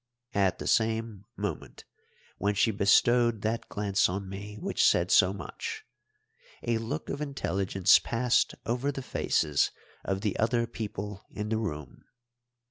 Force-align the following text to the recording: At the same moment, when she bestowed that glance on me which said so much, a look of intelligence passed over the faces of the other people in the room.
At 0.33 0.57
the 0.57 0.65
same 0.65 1.25
moment, 1.37 1.83
when 2.39 2.55
she 2.55 2.71
bestowed 2.71 3.43
that 3.43 3.69
glance 3.69 4.09
on 4.09 4.27
me 4.27 4.57
which 4.59 4.83
said 4.83 5.11
so 5.11 5.31
much, 5.31 5.83
a 6.63 6.79
look 6.79 7.07
of 7.11 7.21
intelligence 7.21 7.99
passed 7.99 8.55
over 8.65 8.91
the 8.91 9.03
faces 9.03 9.69
of 10.03 10.21
the 10.21 10.35
other 10.39 10.65
people 10.65 11.27
in 11.29 11.49
the 11.49 11.59
room. 11.59 12.05